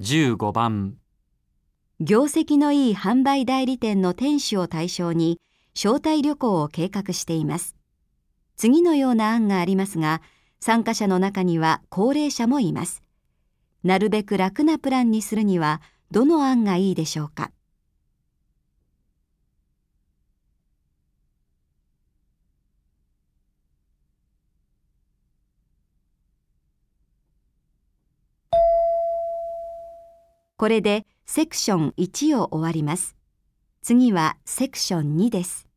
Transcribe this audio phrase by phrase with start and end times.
[0.00, 0.94] 15番
[2.00, 5.38] 業績のいい販売代理店の店主を対象に
[5.74, 7.76] 招待旅行を計画しています。
[8.56, 10.22] 次のような案がありますが、
[10.58, 13.02] 参加者の中には高齢者もいます。
[13.84, 17.50] なるべく楽なプランにするにはどの案がいいでしょうか。
[30.60, 33.16] これでセクション1を終わります。
[33.80, 35.69] 次はセクション2です。